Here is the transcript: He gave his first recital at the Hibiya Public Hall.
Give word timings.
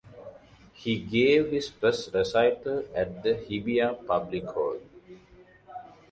He 0.73 0.97
gave 0.97 1.51
his 1.51 1.69
first 1.69 2.11
recital 2.11 2.83
at 2.95 3.21
the 3.21 3.35
Hibiya 3.35 4.03
Public 4.07 4.45
Hall. 4.45 4.79